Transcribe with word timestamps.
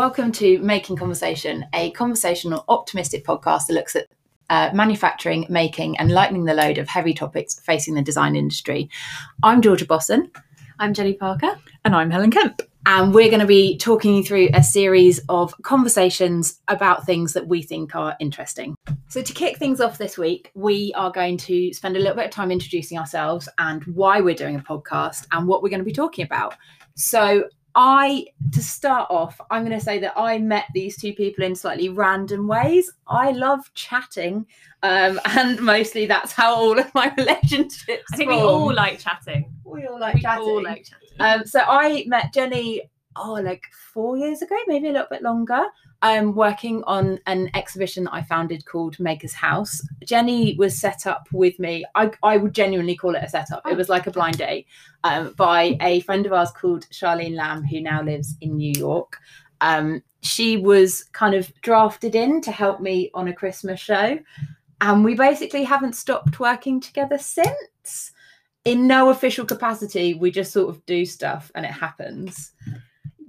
Welcome 0.00 0.32
to 0.32 0.58
Making 0.60 0.96
Conversation, 0.96 1.66
a 1.74 1.90
conversational, 1.90 2.64
optimistic 2.68 3.22
podcast 3.22 3.66
that 3.66 3.74
looks 3.74 3.94
at 3.94 4.06
uh, 4.48 4.70
manufacturing, 4.72 5.44
making, 5.50 5.98
and 5.98 6.10
lightening 6.10 6.46
the 6.46 6.54
load 6.54 6.78
of 6.78 6.88
heavy 6.88 7.12
topics 7.12 7.60
facing 7.60 7.92
the 7.92 8.00
design 8.00 8.34
industry. 8.34 8.88
I'm 9.42 9.60
Georgia 9.60 9.84
Bosson. 9.84 10.30
I'm 10.78 10.94
Jenny 10.94 11.12
Parker. 11.12 11.54
And 11.84 11.94
I'm 11.94 12.10
Helen 12.10 12.30
Kemp. 12.30 12.62
And 12.86 13.12
we're 13.12 13.28
going 13.28 13.40
to 13.42 13.46
be 13.46 13.76
talking 13.76 14.14
you 14.14 14.24
through 14.24 14.48
a 14.54 14.62
series 14.62 15.20
of 15.28 15.54
conversations 15.60 16.62
about 16.68 17.04
things 17.04 17.34
that 17.34 17.46
we 17.46 17.60
think 17.60 17.94
are 17.94 18.16
interesting. 18.20 18.76
So, 19.08 19.20
to 19.20 19.32
kick 19.34 19.58
things 19.58 19.82
off 19.82 19.98
this 19.98 20.16
week, 20.16 20.50
we 20.54 20.94
are 20.96 21.12
going 21.12 21.36
to 21.36 21.74
spend 21.74 21.96
a 21.96 22.00
little 22.00 22.16
bit 22.16 22.24
of 22.24 22.30
time 22.30 22.50
introducing 22.50 22.98
ourselves 22.98 23.50
and 23.58 23.84
why 23.84 24.22
we're 24.22 24.34
doing 24.34 24.56
a 24.56 24.60
podcast 24.60 25.26
and 25.30 25.46
what 25.46 25.62
we're 25.62 25.68
going 25.68 25.80
to 25.80 25.84
be 25.84 25.92
talking 25.92 26.24
about. 26.24 26.54
So, 26.96 27.44
I, 27.74 28.26
to 28.52 28.62
start 28.62 29.10
off, 29.10 29.40
I'm 29.50 29.64
going 29.64 29.78
to 29.78 29.84
say 29.84 29.98
that 30.00 30.14
I 30.16 30.38
met 30.38 30.66
these 30.74 30.96
two 30.96 31.12
people 31.12 31.44
in 31.44 31.54
slightly 31.54 31.88
random 31.88 32.48
ways. 32.48 32.92
I 33.06 33.30
love 33.32 33.72
chatting, 33.74 34.46
um, 34.82 35.20
and 35.36 35.60
mostly 35.60 36.06
that's 36.06 36.32
how 36.32 36.54
all 36.54 36.78
of 36.78 36.92
my 36.94 37.12
relationships. 37.18 38.04
I 38.12 38.16
think 38.16 38.30
form. 38.30 38.40
we 38.40 38.46
all 38.46 38.74
like 38.74 38.98
chatting. 38.98 39.52
we 39.64 39.86
all 39.86 40.00
like 40.00 40.14
we 40.14 40.22
chatting. 40.22 40.44
all 40.44 40.62
like 40.62 40.84
chatting. 40.84 41.40
Um, 41.40 41.46
so 41.46 41.60
I 41.60 42.04
met 42.06 42.32
Jenny, 42.32 42.82
oh, 43.16 43.34
like 43.34 43.62
four 43.92 44.16
years 44.16 44.42
ago, 44.42 44.56
maybe 44.66 44.88
a 44.88 44.92
little 44.92 45.08
bit 45.10 45.22
longer. 45.22 45.64
Um, 46.02 46.34
working 46.34 46.82
on 46.84 47.20
an 47.26 47.50
exhibition 47.52 48.04
that 48.04 48.14
I 48.14 48.22
founded 48.22 48.64
called 48.64 48.98
Maker's 48.98 49.34
House. 49.34 49.86
Jenny 50.02 50.56
was 50.56 50.80
set 50.80 51.06
up 51.06 51.28
with 51.30 51.58
me. 51.58 51.84
I, 51.94 52.10
I 52.22 52.38
would 52.38 52.54
genuinely 52.54 52.96
call 52.96 53.14
it 53.14 53.22
a 53.22 53.28
setup. 53.28 53.66
It 53.66 53.76
was 53.76 53.90
like 53.90 54.06
a 54.06 54.10
blind 54.10 54.38
date 54.38 54.66
um, 55.04 55.34
by 55.36 55.76
a 55.82 56.00
friend 56.00 56.24
of 56.24 56.32
ours 56.32 56.52
called 56.52 56.88
Charlene 56.90 57.36
Lamb, 57.36 57.64
who 57.64 57.82
now 57.82 58.02
lives 58.02 58.34
in 58.40 58.56
New 58.56 58.72
York. 58.74 59.18
Um, 59.60 60.02
she 60.22 60.56
was 60.56 61.04
kind 61.12 61.34
of 61.34 61.52
drafted 61.60 62.14
in 62.14 62.40
to 62.42 62.52
help 62.52 62.80
me 62.80 63.10
on 63.14 63.28
a 63.28 63.34
Christmas 63.34 63.80
show. 63.80 64.18
And 64.80 65.04
we 65.04 65.14
basically 65.14 65.64
haven't 65.64 65.94
stopped 65.94 66.40
working 66.40 66.80
together 66.80 67.18
since. 67.18 68.12
In 68.64 68.86
no 68.86 69.10
official 69.10 69.46
capacity, 69.46 70.14
we 70.14 70.30
just 70.30 70.52
sort 70.52 70.68
of 70.68 70.84
do 70.86 71.04
stuff 71.06 71.50
and 71.54 71.64
it 71.64 71.72
happens. 71.72 72.52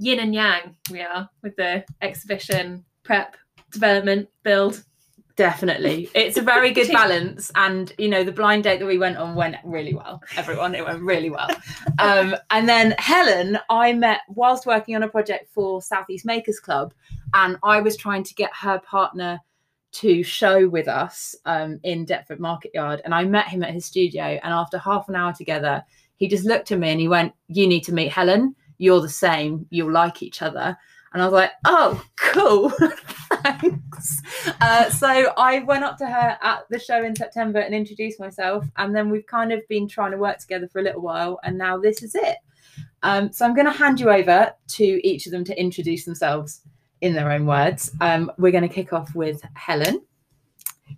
Yin 0.02 0.20
and 0.20 0.34
yang, 0.34 0.76
we 0.90 1.00
are 1.02 1.30
with 1.44 1.56
the 1.58 1.86
exhibition 2.02 2.84
prep, 3.04 3.38
development, 3.72 4.28
build. 4.42 4.84
Definitely. 5.36 6.10
It's 6.16 6.38
a 6.38 6.42
very 6.42 6.72
good 6.72 6.88
balance. 6.92 7.52
And, 7.54 7.94
you 8.00 8.10
know, 8.10 8.24
the 8.24 8.32
blind 8.32 8.64
date 8.64 8.80
that 8.80 8.88
we 8.88 8.98
went 8.98 9.18
on 9.18 9.36
went 9.36 9.58
really 9.64 9.94
well. 9.94 10.20
Everyone, 10.36 10.74
it 10.74 10.84
went 10.84 11.04
really 11.04 11.30
well. 11.30 11.50
Um, 12.00 12.36
and 12.50 12.68
then 12.68 12.96
Helen, 12.98 13.60
I 13.70 13.94
met 13.94 14.22
whilst 14.28 14.66
working 14.66 14.96
on 14.96 15.04
a 15.04 15.08
project 15.08 15.54
for 15.54 15.84
Southeast 15.84 16.26
Makers 16.26 16.60
Club. 16.60 16.96
And 17.36 17.58
I 17.62 17.80
was 17.80 17.96
trying 17.96 18.24
to 18.24 18.34
get 18.34 18.50
her 18.60 18.80
partner 18.80 19.40
to 19.92 20.24
show 20.24 20.68
with 20.68 20.88
us 20.88 21.36
um, 21.46 21.80
in 21.84 22.06
Deptford 22.06 22.40
Market 22.40 22.72
Yard. 22.74 23.04
And 23.06 23.14
I 23.14 23.24
met 23.24 23.50
him 23.50 23.62
at 23.62 23.72
his 23.72 23.86
studio. 23.86 24.24
And 24.24 24.52
after 24.52 24.80
half 24.80 25.10
an 25.10 25.16
hour 25.16 25.32
together, 25.32 25.84
he 26.16 26.28
just 26.28 26.46
looked 26.46 26.72
at 26.72 26.80
me 26.80 26.90
and 26.90 27.00
he 27.00 27.08
went, 27.08 27.34
You 27.50 27.68
need 27.68 27.84
to 27.84 27.94
meet 27.94 28.12
Helen. 28.12 28.56
You're 28.82 29.00
the 29.00 29.10
same. 29.10 29.68
You'll 29.70 29.92
like 29.92 30.24
each 30.24 30.42
other. 30.42 30.76
And 31.14 31.22
I 31.22 31.26
was 31.26 31.34
like, 31.34 31.52
oh, 31.66 32.04
cool. 32.16 32.70
Thanks. 33.44 34.24
Uh, 34.60 34.90
so 34.90 35.34
I 35.38 35.60
went 35.60 35.84
up 35.84 36.00
to 36.00 36.08
her 36.08 36.38
at 36.42 36.64
the 36.72 36.80
show 36.80 37.04
in 37.04 37.16
September 37.16 37.60
and 37.60 37.76
introduced 37.76 38.20
myself. 38.20 38.66
And 38.78 38.96
then 38.96 39.12
we've 39.12 39.28
kind 39.28 39.52
of 39.52 39.62
been 39.68 39.88
trying 39.88 40.12
to 40.14 40.18
work 40.18 40.40
together 40.40 40.68
for 40.68 40.80
a 40.80 40.82
little 40.82 41.02
while. 41.02 41.40
And 41.44 41.60
now 41.60 41.78
this 41.78 42.02
is 42.02 42.16
it. 42.16 42.38
Um, 43.04 43.32
so 43.32 43.46
I'm 43.46 43.54
going 43.54 43.68
to 43.68 43.72
hand 43.72 44.00
you 44.00 44.10
over 44.10 44.52
to 44.70 45.08
each 45.08 45.28
of 45.28 45.32
them 45.32 45.44
to 45.44 45.60
introduce 45.60 46.06
themselves 46.06 46.62
in 47.02 47.14
their 47.14 47.32
own 47.32 47.46
words. 47.46 47.92
Um, 48.02 48.32
we're 48.40 48.52
going 48.52 48.68
to 48.68 48.74
kick 48.74 48.94
off 48.94 49.14
with 49.14 49.44
Helen. 49.54 50.02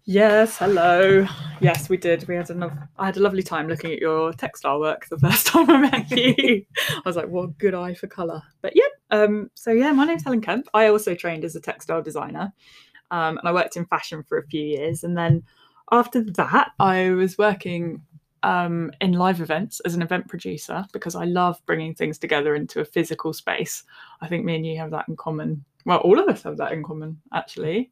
Yes, 0.06 0.58
hello. 0.58 1.26
Yes, 1.62 1.88
we 1.88 1.96
did. 1.96 2.28
We 2.28 2.36
had 2.36 2.50
enough. 2.50 2.74
I 2.98 3.06
had 3.06 3.16
a 3.16 3.22
lovely 3.22 3.42
time 3.42 3.70
looking 3.70 3.94
at 3.94 4.00
your 4.00 4.34
textile 4.34 4.82
work 4.82 5.08
the 5.08 5.18
first 5.18 5.48
time 5.48 5.70
I 5.70 5.78
met 5.78 6.12
you. 6.12 6.66
I 6.90 7.02
was 7.06 7.16
like, 7.16 7.30
what 7.30 7.58
good 7.58 7.74
eye 7.74 7.94
for 7.94 8.08
colour. 8.08 8.42
But 8.62 8.74
yeah, 8.76 8.84
um, 9.12 9.50
so 9.54 9.72
yeah, 9.72 9.94
my 9.94 10.04
name's 10.04 10.26
Helen 10.26 10.42
Kemp. 10.42 10.68
I 10.74 10.88
also 10.88 11.16
trained 11.16 11.46
as 11.46 11.56
a 11.56 11.62
textile 11.62 12.02
designer. 12.02 12.52
Um, 13.12 13.38
and 13.38 13.48
I 13.48 13.54
worked 13.54 13.78
in 13.78 13.86
fashion 13.86 14.24
for 14.24 14.38
a 14.38 14.48
few 14.48 14.62
years. 14.62 15.06
And 15.06 15.18
then 15.18 15.42
after 15.90 16.22
that, 16.22 16.72
I 16.80 17.12
was 17.12 17.38
working 17.38 18.02
um, 18.42 18.92
in 19.00 19.14
live 19.14 19.40
events 19.40 19.80
as 19.82 19.96
an 19.96 20.02
event 20.02 20.28
producer 20.28 20.86
because 20.92 21.16
I 21.16 21.24
love 21.24 21.62
bringing 21.66 21.96
things 21.96 22.18
together 22.18 22.56
into 22.56 22.82
a 22.82 22.86
physical 22.86 23.32
space. 23.32 23.86
I 24.20 24.28
think 24.28 24.44
me 24.44 24.56
and 24.58 24.66
you 24.66 24.78
have 24.80 24.92
that 24.92 25.08
in 25.08 25.16
common. 25.16 25.64
Well, 25.86 26.00
all 26.00 26.20
of 26.20 26.28
us 26.28 26.44
have 26.44 26.58
that 26.58 26.74
in 26.74 26.84
common, 26.84 27.22
actually 27.34 27.90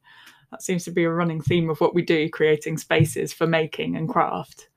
that 0.51 0.61
seems 0.61 0.83
to 0.85 0.91
be 0.91 1.03
a 1.03 1.11
running 1.11 1.41
theme 1.41 1.69
of 1.69 1.79
what 1.81 1.95
we 1.95 2.01
do 2.01 2.29
creating 2.29 2.77
spaces 2.77 3.33
for 3.33 3.47
making 3.47 3.95
and 3.95 4.09
craft. 4.09 4.69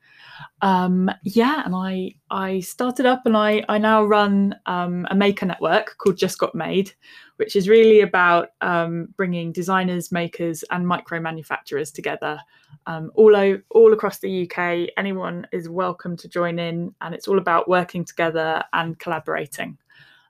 Um, 0.62 1.10
yeah 1.22 1.62
and 1.64 1.76
i 1.76 2.12
i 2.30 2.58
started 2.58 3.06
up 3.06 3.22
and 3.24 3.36
i 3.36 3.62
i 3.68 3.78
now 3.78 4.02
run 4.02 4.56
um, 4.66 5.06
a 5.10 5.14
maker 5.14 5.46
network 5.46 5.96
called 5.98 6.16
just 6.16 6.38
got 6.38 6.54
made 6.56 6.92
which 7.36 7.54
is 7.54 7.68
really 7.68 8.00
about 8.00 8.48
um, 8.60 9.08
bringing 9.16 9.52
designers 9.52 10.10
makers 10.10 10.64
and 10.72 10.88
micro 10.88 11.20
manufacturers 11.20 11.92
together 11.92 12.40
um, 12.86 13.12
all, 13.14 13.36
all 13.70 13.92
across 13.92 14.18
the 14.18 14.42
uk 14.42 14.88
anyone 14.96 15.46
is 15.52 15.68
welcome 15.68 16.16
to 16.16 16.28
join 16.28 16.58
in 16.58 16.92
and 17.00 17.14
it's 17.14 17.28
all 17.28 17.38
about 17.38 17.68
working 17.68 18.04
together 18.04 18.62
and 18.72 18.98
collaborating. 18.98 19.78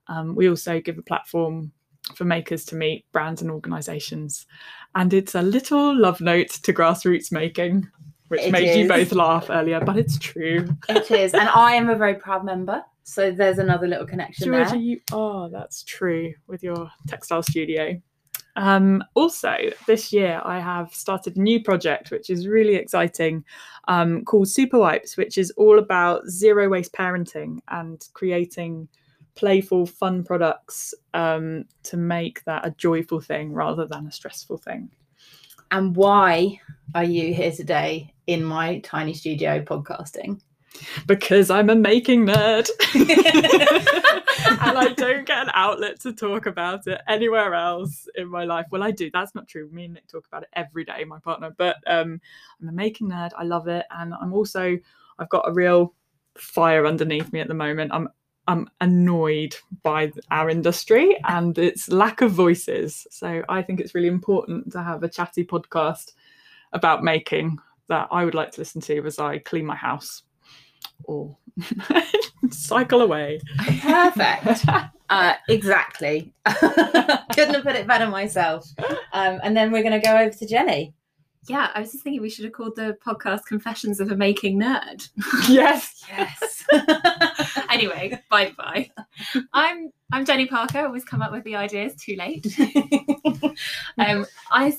Um, 0.09 0.35
we 0.35 0.49
also 0.49 0.81
give 0.81 0.99
a 0.99 1.03
platform 1.03 1.73
for 2.15 2.25
makers 2.25 2.65
to 2.67 2.77
meet 2.77 3.05
brands 3.13 3.43
and 3.43 3.51
organisations. 3.51 4.47
And 4.95 5.13
it's 5.13 5.35
a 5.35 5.43
little 5.43 5.99
love 5.99 6.21
note 6.21 6.51
to 6.51 6.73
grassroots 6.73 7.33
making, 7.33 7.89
which 8.29 8.43
It 8.43 8.53
made 8.53 8.79
you 8.79 8.89
both 8.89 9.13
laugh 9.13 9.47
earlier, 9.51 9.81
but 9.81 9.97
it's 9.97 10.19
true. 10.19 10.69
It 10.89 11.11
is. 11.11 11.35
and 11.35 11.49
I 11.49 11.73
am 11.75 11.89
a 11.89 11.97
very 11.97 12.15
proud 12.15 12.45
member. 12.45 12.83
So 13.05 13.31
there's 13.31 13.59
another 13.59 13.87
little 13.87 14.07
connection 14.07 14.47
Georgia, 14.47 14.71
there. 14.71 14.79
you 14.79 15.01
are, 15.13 15.51
that's 15.51 15.83
true, 15.83 16.33
with 16.47 16.63
your 16.63 16.91
textile 17.07 17.43
studio. 17.43 18.01
Um, 18.57 19.03
also, 19.15 19.57
this 19.87 20.13
year 20.13 20.41
I 20.45 20.61
have 20.61 20.95
started 20.95 21.37
a 21.37 21.41
new 21.41 21.63
project 21.63 22.11
which 22.11 22.31
is 22.31 22.47
really 22.47 22.77
exciting 22.77 23.45
um, 23.89 24.25
called 24.25 24.49
Super 24.49 24.79
Wipes, 24.79 25.17
which 25.17 25.39
is 25.39 25.51
all 25.57 25.79
about 25.79 26.27
zero 26.29 26.69
waste 26.69 26.93
parenting 26.93 27.59
and 27.69 28.07
creating 28.15 28.89
playful, 29.35 29.87
fun 29.87 30.25
products 30.25 30.95
um, 31.13 31.65
to 31.85 31.97
make 31.97 32.45
that 32.45 32.67
a 32.67 32.71
joyful 32.73 33.21
thing 33.21 33.53
rather 33.53 33.87
than 33.87 34.07
a 34.07 34.13
stressful 34.13 34.59
thing. 34.59 34.91
And 35.71 35.97
why 35.97 36.61
are 36.95 37.05
you 37.05 37.35
here 37.35 37.53
today 37.53 38.15
in 38.27 38.45
my 38.45 38.79
tiny 38.81 39.15
studio 39.15 39.61
podcasting? 39.61 40.41
Because 41.07 41.51
I'm 41.51 41.71
a 41.71 41.75
making 41.75 42.27
nerd. 42.27 42.69
and 42.95 44.79
I 44.79 44.93
don't 44.97 45.27
get 45.27 45.45
an 45.45 45.51
outlet 45.55 46.01
to 46.01 46.13
talk 46.13 46.47
about 46.47 46.87
it 46.87 47.01
anywhere 47.09 47.55
else 47.55 48.09
in 48.17 48.29
my 48.29 48.45
life. 48.45 48.67
Well, 48.71 48.83
I 48.83 48.91
do. 48.91 49.11
That's 49.13 49.35
not 49.35 49.49
true. 49.49 49.69
Me 49.71 49.85
and 49.85 49.95
Nick 49.95 50.09
talk 50.09 50.27
about 50.27 50.43
it 50.43 50.49
every 50.55 50.85
day, 50.85 51.05
my 51.05 51.19
partner. 51.19 51.55
But 51.57 51.77
um, 51.87 52.21
I'm 52.61 52.69
a 52.69 52.73
making 52.73 53.09
nerd. 53.09 53.31
I 53.37 53.45
love 53.45 53.69
it, 53.69 53.87
and 53.91 54.15
I'm 54.15 54.33
also 54.33 54.79
I've 55.19 55.29
got 55.29 55.49
a 55.49 55.53
real 55.53 55.95
fire 56.37 56.87
underneath 56.87 57.33
me 57.33 57.41
at 57.41 57.49
the 57.49 57.55
moment. 57.55 57.93
I'm 57.93 58.09
I'm 58.47 58.69
annoyed 58.81 59.57
by 59.83 60.13
our 60.31 60.51
industry 60.51 61.17
and 61.25 61.57
its 61.59 61.89
lack 61.89 62.21
of 62.21 62.33
voices. 62.33 63.07
So 63.11 63.43
I 63.49 63.63
think 63.63 63.81
it's 63.81 63.95
really 63.95 64.09
important 64.09 64.73
to 64.73 64.83
have 64.83 65.03
a 65.03 65.09
chatty 65.09 65.45
podcast 65.45 66.13
about 66.73 67.03
making 67.03 67.59
that 67.89 68.09
I 68.11 68.25
would 68.25 68.35
like 68.35 68.53
to 68.53 68.61
listen 68.61 68.81
to 68.83 69.05
as 69.07 69.19
I 69.19 69.39
clean 69.39 69.67
my 69.67 69.77
house 69.77 70.23
or 71.05 71.37
cycle 72.51 73.03
away. 73.03 73.41
Perfect. 73.81 74.65
Uh, 75.11 75.35
exactly. 75.51 76.33
Couldn't 76.47 77.55
have 77.55 77.63
put 77.63 77.77
it 77.77 77.87
better 77.87 78.07
myself. 78.09 78.67
Um, 79.13 79.39
and 79.43 79.55
then 79.55 79.71
we're 79.71 79.83
going 79.83 80.01
to 80.01 80.05
go 80.05 80.17
over 80.17 80.31
to 80.31 80.47
Jenny. 80.47 80.95
Yeah, 81.47 81.71
I 81.75 81.81
was 81.81 81.93
just 81.93 82.03
thinking 82.03 82.23
we 82.23 82.31
should 82.31 82.47
have 82.47 82.55
called 82.55 82.75
the 82.75 82.97
podcast 83.07 83.45
Confessions 83.45 84.01
of 84.01 84.11
a 84.11 84.17
Making 84.17 84.59
Nerd. 84.59 85.09
yes. 85.49 86.03
Yes. 86.09 86.65
Anyway, 87.75 88.23
bye 88.31 88.53
bye. 88.57 88.91
I'm 89.53 89.91
I'm 90.13 90.25
Jenny 90.25 90.47
Parker. 90.47 90.79
I 90.79 90.85
always 90.85 91.05
come 91.05 91.23
up 91.23 91.33
with 91.33 91.45
the 91.45 91.57
ideas 91.57 91.95
too 91.97 92.17
late. 92.17 92.47
um, 93.99 94.27
I 94.51 94.77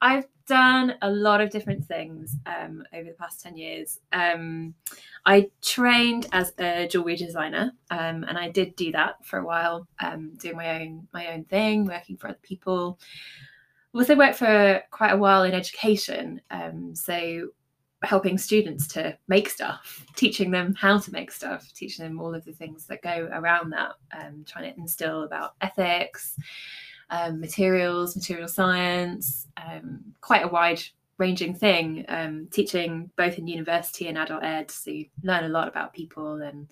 I've 0.00 0.26
done 0.46 0.94
a 1.02 1.10
lot 1.10 1.40
of 1.40 1.50
different 1.50 1.84
things 1.84 2.34
um, 2.46 2.82
over 2.94 3.10
the 3.10 3.16
past 3.16 3.42
ten 3.42 3.56
years. 3.56 4.00
Um, 4.12 4.74
I 5.26 5.50
trained 5.60 6.26
as 6.32 6.52
a 6.58 6.88
jewelry 6.88 7.16
designer, 7.16 7.72
um, 7.90 8.24
and 8.24 8.38
I 8.38 8.48
did 8.48 8.74
do 8.74 8.90
that 8.92 9.24
for 9.24 9.38
a 9.38 9.44
while, 9.44 9.86
um, 10.00 10.32
doing 10.38 10.56
my 10.56 10.80
own 10.80 11.08
my 11.12 11.28
own 11.28 11.44
thing, 11.44 11.84
working 11.84 12.16
for 12.16 12.28
other 12.28 12.38
people. 12.42 12.98
Also 13.92 14.16
worked 14.16 14.36
for 14.36 14.82
quite 14.90 15.10
a 15.10 15.16
while 15.16 15.42
in 15.42 15.52
education, 15.52 16.40
um, 16.50 16.94
so 16.94 17.48
helping 18.02 18.38
students 18.38 18.86
to 18.88 19.16
make 19.28 19.48
stuff, 19.48 20.04
teaching 20.16 20.50
them 20.50 20.74
how 20.74 20.98
to 20.98 21.12
make 21.12 21.30
stuff, 21.30 21.72
teaching 21.74 22.04
them 22.04 22.20
all 22.20 22.34
of 22.34 22.44
the 22.44 22.52
things 22.52 22.86
that 22.86 23.02
go 23.02 23.28
around 23.32 23.70
that, 23.70 23.92
um, 24.18 24.44
trying 24.46 24.72
to 24.72 24.78
instill 24.78 25.24
about 25.24 25.54
ethics 25.60 26.36
um, 27.10 27.40
materials, 27.40 28.16
material 28.16 28.48
science, 28.48 29.48
um, 29.56 30.00
quite 30.20 30.44
a 30.44 30.48
wide 30.48 30.80
ranging 31.18 31.54
thing, 31.54 32.04
um, 32.08 32.48
teaching 32.50 33.10
both 33.16 33.36
in 33.38 33.46
university 33.46 34.08
and 34.08 34.16
adult 34.16 34.42
ed. 34.42 34.70
So 34.70 34.90
you 34.90 35.06
learn 35.22 35.44
a 35.44 35.48
lot 35.48 35.68
about 35.68 35.92
people 35.92 36.40
and 36.40 36.68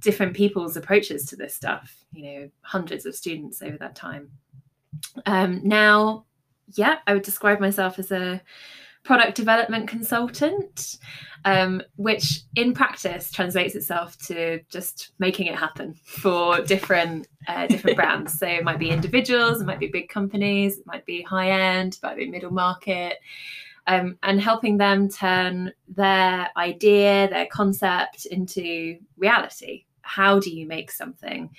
different 0.00 0.34
people's 0.34 0.76
approaches 0.76 1.26
to 1.26 1.36
this 1.36 1.54
stuff, 1.54 1.94
you 2.12 2.24
know, 2.24 2.50
hundreds 2.62 3.06
of 3.06 3.14
students 3.14 3.62
over 3.62 3.76
that 3.78 3.94
time. 3.94 4.30
Um, 5.26 5.60
now, 5.62 6.24
yeah, 6.74 6.98
I 7.06 7.14
would 7.14 7.22
describe 7.22 7.60
myself 7.60 7.98
as 7.98 8.10
a 8.10 8.40
product 9.08 9.34
development 9.34 9.88
consultant, 9.88 10.98
um, 11.46 11.80
which 11.96 12.42
in 12.56 12.74
practice 12.74 13.32
translates 13.32 13.74
itself 13.74 14.18
to 14.18 14.60
just 14.68 15.12
making 15.18 15.46
it 15.46 15.54
happen 15.54 15.94
for 16.04 16.60
different 16.60 17.26
uh, 17.46 17.66
different 17.66 17.96
brands. 18.00 18.38
So 18.38 18.46
it 18.46 18.64
might 18.64 18.78
be 18.78 18.90
individuals, 18.90 19.62
it 19.62 19.64
might 19.64 19.78
be 19.78 19.86
big 19.86 20.10
companies, 20.10 20.76
it 20.76 20.86
might 20.86 21.06
be 21.06 21.22
high 21.22 21.50
end, 21.50 21.94
it 21.94 22.02
might 22.02 22.18
be 22.18 22.28
middle 22.28 22.52
market. 22.52 23.16
Um, 23.86 24.18
and 24.22 24.38
helping 24.38 24.76
them 24.76 25.08
turn 25.08 25.72
their 25.88 26.50
idea, 26.58 27.30
their 27.30 27.46
concept 27.46 28.26
into 28.26 28.98
reality. 29.16 29.86
How 30.08 30.40
do 30.40 30.50
you 30.50 30.66
make 30.66 30.90
something? 30.90 31.50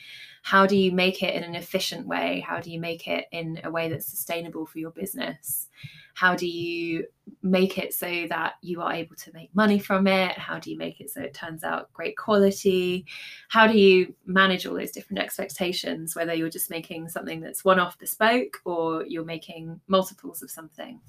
How 0.42 0.66
do 0.66 0.76
you 0.76 0.92
make 0.92 1.22
it 1.22 1.36
in 1.36 1.44
an 1.44 1.56
efficient 1.56 2.08
way? 2.08 2.44
How 2.46 2.60
do 2.60 2.72
you 2.72 2.80
make 2.80 3.08
it 3.08 3.26
in 3.32 3.62
a 3.64 3.70
way 3.70 3.90
that's 3.90 4.08
sustainable 4.08 4.66
for 4.66 4.80
your 4.80 4.92
business? 4.92 5.68
How 6.16 6.36
do 6.36 6.48
you 6.48 7.06
make 7.44 7.78
it 7.78 7.94
so 7.94 8.26
that 8.30 8.54
you 8.62 8.82
are 8.82 8.92
able 8.92 9.16
to 9.18 9.32
make 9.34 9.54
money 9.54 9.78
from 9.78 10.08
it? 10.08 10.32
How 10.32 10.58
do 10.58 10.72
you 10.72 10.78
make 10.78 11.00
it 11.00 11.12
so 11.12 11.22
it 11.22 11.34
turns 11.34 11.64
out 11.64 11.94
great 11.94 12.18
quality? 12.18 13.06
How 13.50 13.68
do 13.68 13.78
you 13.78 14.16
manage 14.26 14.66
all 14.66 14.76
those 14.76 14.92
different 14.92 15.22
expectations, 15.22 16.16
whether 16.16 16.34
you're 16.34 16.50
just 16.50 16.72
making 16.72 17.10
something 17.10 17.42
that's 17.42 17.64
one 17.64 17.80
off 17.80 18.00
bespoke 18.00 18.58
or 18.66 19.06
you're 19.06 19.24
making 19.24 19.80
multiples 19.88 20.42
of 20.42 20.50
something? 20.50 21.00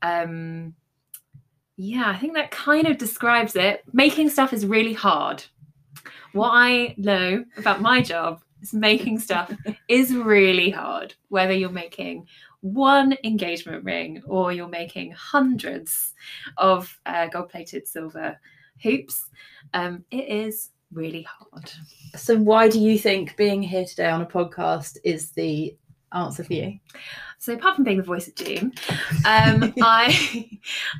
Um, 0.00 0.74
yeah, 1.76 2.08
I 2.08 2.18
think 2.18 2.34
that 2.34 2.50
kind 2.50 2.86
of 2.86 2.98
describes 2.98 3.56
it. 3.56 3.82
Making 3.92 4.30
stuff 4.30 4.52
is 4.52 4.64
really 4.66 4.92
hard. 4.92 5.44
What 6.32 6.50
I 6.52 6.94
know 6.96 7.44
about 7.56 7.80
my 7.80 8.02
job 8.02 8.42
is 8.62 8.72
making 8.72 9.18
stuff 9.18 9.52
is 9.88 10.14
really 10.14 10.70
hard, 10.70 11.14
whether 11.28 11.52
you're 11.52 11.70
making 11.70 12.26
one 12.60 13.16
engagement 13.24 13.84
ring 13.84 14.22
or 14.26 14.52
you're 14.52 14.68
making 14.68 15.12
hundreds 15.12 16.14
of 16.56 16.98
uh, 17.06 17.26
gold 17.26 17.48
plated 17.48 17.86
silver 17.86 18.38
hoops. 18.82 19.28
Um, 19.74 20.04
it 20.10 20.28
is 20.28 20.70
really 20.92 21.22
hard. 21.22 21.72
So, 22.16 22.36
why 22.36 22.68
do 22.68 22.80
you 22.80 22.98
think 22.98 23.36
being 23.36 23.62
here 23.62 23.84
today 23.84 24.08
on 24.08 24.22
a 24.22 24.26
podcast 24.26 24.98
is 25.04 25.32
the 25.32 25.76
answer 26.12 26.44
for 26.44 26.52
you? 26.52 26.78
So, 27.38 27.54
apart 27.54 27.76
from 27.76 27.84
being 27.84 27.96
the 27.96 28.02
voice 28.02 28.28
of 28.28 28.34
doom, 28.34 28.72
um, 29.26 29.74
I 29.82 30.48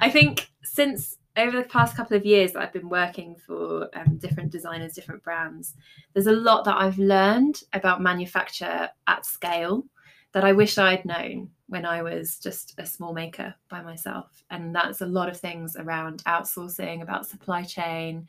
I 0.00 0.10
think 0.10 0.50
since 0.64 1.18
over 1.36 1.56
the 1.56 1.68
past 1.68 1.96
couple 1.96 2.16
of 2.16 2.26
years 2.26 2.52
that 2.52 2.62
I've 2.62 2.72
been 2.72 2.88
working 2.88 3.36
for 3.46 3.88
um, 3.94 4.18
different 4.18 4.50
designers, 4.50 4.94
different 4.94 5.22
brands, 5.22 5.74
there's 6.12 6.26
a 6.26 6.32
lot 6.32 6.64
that 6.64 6.76
I've 6.76 6.98
learned 6.98 7.62
about 7.72 8.02
manufacture 8.02 8.88
at 9.06 9.26
scale 9.26 9.84
that 10.32 10.44
I 10.44 10.52
wish 10.52 10.78
I'd 10.78 11.04
known 11.04 11.50
when 11.68 11.86
I 11.86 12.02
was 12.02 12.38
just 12.38 12.74
a 12.78 12.86
small 12.86 13.12
maker 13.12 13.54
by 13.68 13.82
myself. 13.82 14.44
And 14.50 14.74
that's 14.74 15.00
a 15.00 15.06
lot 15.06 15.28
of 15.28 15.38
things 15.38 15.76
around 15.76 16.22
outsourcing, 16.24 17.02
about 17.02 17.26
supply 17.26 17.62
chain, 17.62 18.26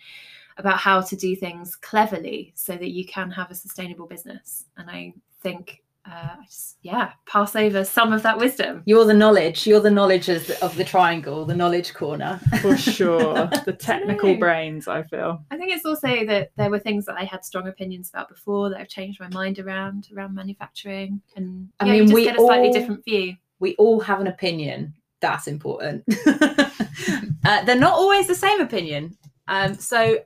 about 0.57 0.77
how 0.77 1.01
to 1.01 1.15
do 1.15 1.35
things 1.35 1.75
cleverly 1.75 2.53
so 2.55 2.75
that 2.77 2.91
you 2.91 3.05
can 3.05 3.29
have 3.31 3.51
a 3.51 3.55
sustainable 3.55 4.07
business. 4.07 4.65
And 4.77 4.89
I 4.89 5.13
think 5.41 5.82
uh, 6.05 6.35
just, 6.43 6.77
yeah, 6.81 7.13
pass 7.25 7.55
over 7.55 7.85
some 7.85 8.11
of 8.11 8.23
that 8.23 8.37
wisdom. 8.37 8.83
You're 8.85 9.05
the 9.05 9.13
knowledge. 9.13 9.65
You're 9.65 9.79
the 9.79 9.89
knowledge 9.89 10.27
of 10.27 10.47
the, 10.75 10.83
triangle, 10.83 11.45
the 11.45 11.55
knowledge 11.55 11.93
corner. 11.93 12.41
For 12.61 12.75
sure. 12.75 13.33
the 13.65 13.75
technical 13.77 14.35
brains, 14.35 14.87
I 14.87 15.03
feel. 15.03 15.43
I 15.49 15.57
think 15.57 15.71
it's 15.71 15.85
also 15.85 16.25
that 16.25 16.51
there 16.57 16.69
were 16.69 16.79
things 16.79 17.05
that 17.05 17.15
I 17.17 17.23
had 17.23 17.45
strong 17.45 17.67
opinions 17.67 18.09
about 18.09 18.27
before 18.27 18.69
that 18.69 18.79
I've 18.79 18.89
changed 18.89 19.19
my 19.19 19.29
mind 19.29 19.59
around, 19.59 20.09
around 20.13 20.35
manufacturing. 20.35 21.21
And 21.37 21.69
I 21.79 21.85
yeah, 21.85 21.91
mean, 21.93 22.01
you 22.01 22.07
just 22.07 22.15
we 22.15 22.23
get 22.25 22.35
a 22.35 22.39
slightly 22.39 22.67
all- 22.67 22.73
different 22.73 23.05
view. 23.05 23.35
We 23.59 23.75
all 23.75 24.01
have 24.01 24.19
an 24.19 24.27
opinion. 24.27 24.93
That's 25.21 25.47
important. 25.47 26.03
uh, 26.27 27.63
they're 27.63 27.77
not 27.77 27.93
always 27.93 28.27
the 28.27 28.35
same 28.35 28.59
opinion. 28.59 29.17
Um, 29.47 29.73
so, 29.73 30.19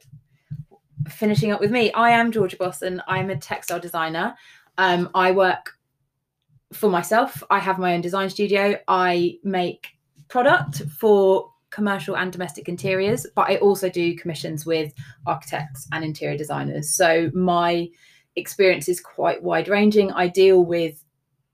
finishing 1.07 1.51
up 1.51 1.59
with 1.59 1.69
me, 1.69 1.91
I 1.91 2.09
am 2.09 2.31
Georgia 2.31 2.57
Bosson. 2.57 3.00
I'm 3.07 3.30
a 3.30 3.35
textile 3.35 3.80
designer. 3.80 4.35
Um, 4.77 5.09
I 5.15 5.31
work 5.31 5.74
for 6.74 6.89
myself. 6.89 7.44
I 7.50 7.59
have 7.59 7.79
my 7.79 7.94
own 7.94 8.01
design 8.01 8.29
studio. 8.29 8.77
I 8.88 9.38
make 9.44 9.88
product 10.27 10.83
for 11.00 11.51
commercial 11.69 12.18
and 12.18 12.31
domestic 12.31 12.69
interiors, 12.69 13.25
but 13.35 13.50
I 13.50 13.57
also 13.57 13.89
do 13.89 14.15
commissions 14.15 14.65
with 14.65 14.94
architects 15.25 15.88
and 15.91 16.03
interior 16.03 16.38
designers. 16.38 16.89
So 16.89 17.31
my 17.33 17.89
experience 18.35 18.88
is 18.88 19.00
quite 19.00 19.44
wide 19.44 19.68
ranging. 19.68 20.12
I 20.12 20.27
deal 20.27 20.63
with 20.63 21.03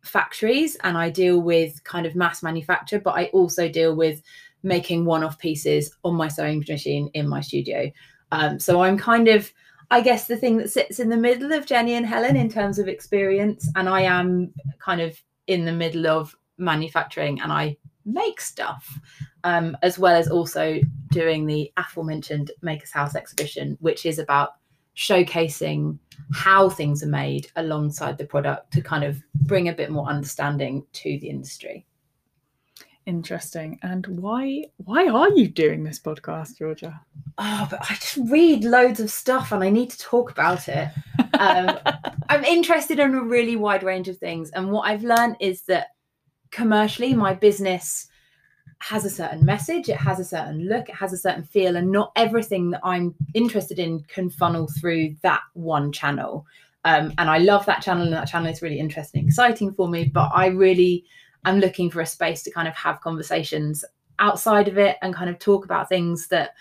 factories 0.02 0.76
and 0.84 0.98
I 0.98 1.10
deal 1.10 1.42
with 1.42 1.84
kind 1.84 2.06
of 2.06 2.16
mass 2.16 2.44
manufacture, 2.44 3.00
but 3.00 3.16
I 3.16 3.26
also 3.26 3.70
deal 3.70 3.96
with 3.96 4.22
making 4.64 5.06
one 5.06 5.24
off 5.24 5.40
pieces 5.40 5.96
on 6.04 6.16
my 6.16 6.28
sewing 6.28 6.64
machine 6.68 7.10
in 7.14 7.28
my 7.28 7.42
studio. 7.42 7.92
Um, 8.32 8.60
so 8.60 8.82
I'm 8.82 8.98
kind 8.98 9.28
of 9.28 9.52
I 9.94 10.02
guess 10.02 10.26
the 10.26 10.38
thing 10.38 10.58
that 10.58 10.72
sits 10.72 11.00
in 11.00 11.10
the 11.10 11.18
middle 11.18 11.54
of 11.54 11.68
Jenny 11.68 11.94
and 11.94 12.04
Helen 12.04 12.36
in 12.36 12.50
terms 12.50 12.80
of 12.80 12.88
experience, 12.88 13.70
and 13.76 13.88
I 13.88 14.02
am 14.02 14.52
kind 14.80 15.00
of 15.00 15.16
in 15.46 15.66
the 15.66 15.72
middle 15.72 16.08
of 16.08 16.36
manufacturing 16.58 17.40
and 17.40 17.52
I 17.52 17.78
make 18.04 18.42
stuff, 18.42 19.00
um, 19.44 19.78
as 19.84 20.00
well 20.00 20.16
as 20.16 20.32
also 20.32 20.80
doing 21.12 21.46
the 21.46 21.72
aforementioned 21.78 22.50
Makers 22.64 22.90
House 22.90 23.14
exhibition, 23.14 23.78
which 23.82 24.08
is 24.08 24.18
about 24.18 24.56
showcasing 24.98 26.00
how 26.34 26.70
things 26.70 27.04
are 27.04 27.08
made 27.08 27.52
alongside 27.56 28.18
the 28.18 28.26
product 28.26 28.74
to 28.74 28.82
kind 28.82 29.04
of 29.04 29.22
bring 29.42 29.70
a 29.70 29.74
bit 29.74 29.92
more 29.92 30.08
understanding 30.08 30.84
to 30.94 31.20
the 31.20 31.30
industry. 31.30 31.86
Interesting. 33.06 33.80
And 33.84 34.06
why 34.08 34.66
why 34.78 35.08
are 35.08 35.30
you 35.32 35.48
doing 35.50 35.84
this 35.84 36.00
podcast, 36.00 36.58
Georgia? 36.58 37.02
Oh, 37.38 37.68
but 37.70 37.82
I 37.90 37.96
just 37.96 38.18
read 38.30 38.64
loads 38.64 39.00
of 39.02 39.12
stuff 39.12 39.52
and 39.52 39.64
I 39.64 39.70
need 39.70 39.90
to 39.90 40.00
talk 40.00 40.32
about 40.32 40.70
it. 40.70 40.90
Um, 41.38 41.80
I'm 42.30 42.46
interested 42.46 43.00
in 43.00 43.14
a 43.14 43.24
really 43.24 43.58
wide 43.58 43.84
range 43.84 44.08
of 44.08 44.18
things. 44.18 44.52
And 44.52 44.72
what 44.72 44.84
I've 44.90 45.04
learned 45.04 45.36
is 45.42 45.64
that 45.64 45.88
commercially, 46.52 47.14
my 47.14 47.34
business 47.34 48.08
has 48.80 49.04
a 49.06 49.10
certain 49.10 49.46
message, 49.46 49.90
it 49.90 49.98
has 49.98 50.20
a 50.20 50.26
certain 50.26 50.68
look, 50.68 50.88
it 50.90 50.96
has 50.96 51.12
a 51.12 51.18
certain 51.18 51.44
feel, 51.44 51.76
and 51.76 51.92
not 51.92 52.12
everything 52.16 52.70
that 52.72 52.82
I'm 52.84 53.16
interested 53.34 53.80
in 53.80 54.02
can 54.04 54.30
funnel 54.30 54.70
through 54.80 55.16
that 55.24 55.42
one 55.54 55.92
channel. 55.92 56.46
Um, 56.86 57.14
and 57.18 57.30
I 57.30 57.38
love 57.38 57.66
that 57.66 57.82
channel, 57.82 58.04
and 58.04 58.14
that 58.14 58.28
channel 58.28 58.52
is 58.52 58.62
really 58.62 58.80
interesting 58.80 59.20
and 59.20 59.30
exciting 59.30 59.74
for 59.74 59.88
me. 59.88 60.06
But 60.06 60.32
I 60.34 60.48
really 60.48 61.06
am 61.46 61.60
looking 61.60 61.90
for 61.90 62.02
a 62.02 62.06
space 62.06 62.44
to 62.44 62.52
kind 62.52 62.68
of 62.68 62.76
have 62.76 63.02
conversations 63.02 63.84
outside 64.20 64.68
of 64.68 64.78
it 64.78 64.98
and 65.02 65.14
kind 65.14 65.30
of 65.30 65.40
talk 65.40 65.66
about 65.66 65.90
things 65.90 66.28
that 66.28 66.52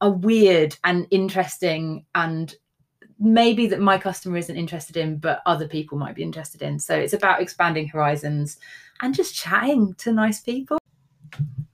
are 0.00 0.10
weird 0.10 0.76
and 0.84 1.06
interesting 1.10 2.04
and 2.14 2.54
maybe 3.18 3.66
that 3.66 3.80
my 3.80 3.96
customer 3.96 4.36
isn't 4.36 4.56
interested 4.56 4.96
in 4.96 5.16
but 5.16 5.40
other 5.46 5.66
people 5.66 5.96
might 5.96 6.14
be 6.14 6.22
interested 6.22 6.60
in. 6.62 6.78
So 6.78 6.94
it's 6.94 7.14
about 7.14 7.40
expanding 7.40 7.88
horizons 7.88 8.58
and 9.00 9.14
just 9.14 9.34
chatting 9.34 9.94
to 9.94 10.12
nice 10.12 10.40
people. 10.40 10.78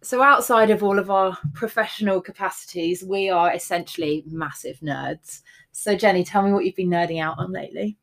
So 0.03 0.23
outside 0.23 0.71
of 0.71 0.83
all 0.83 0.99
of 0.99 1.11
our 1.11 1.37
professional 1.55 2.21
capacities 2.21 3.03
we 3.03 3.29
are 3.29 3.53
essentially 3.53 4.25
massive 4.27 4.79
nerds. 4.81 5.41
So 5.73 5.97
jenny 5.97 6.23
tell 6.23 6.43
me 6.43 6.53
what 6.53 6.65
you've 6.65 6.77
been 6.77 6.91
nerding 6.91 7.21
out 7.21 7.39
on 7.39 7.51
lately. 7.51 7.97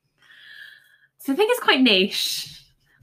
So 1.20 1.34
I 1.34 1.36
think 1.36 1.52
it's 1.52 1.60
quite 1.60 1.82
niche, 1.82 2.59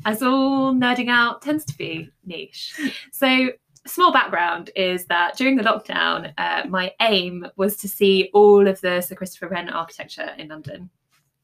as 0.07 0.23
all 0.23 0.73
nerding 0.73 1.11
out 1.11 1.43
tends 1.43 1.67
to 1.67 1.77
be 1.77 2.11
niche. 2.25 2.81
So, 3.13 3.51
small 3.87 4.13
background 4.13 4.71
is 4.75 5.05
that 5.07 5.37
during 5.37 5.57
the 5.57 5.63
lockdown, 5.63 6.33
uh, 6.39 6.67
my 6.69 6.93
aim 7.03 7.47
was 7.57 7.77
to 7.77 7.89
see 7.89 8.31
all 8.33 8.67
of 8.67 8.81
the 8.81 9.03
Sir 9.03 9.15
Christopher 9.15 9.49
Wren 9.49 9.69
architecture 9.69 10.31
in 10.39 10.49
London 10.49 10.89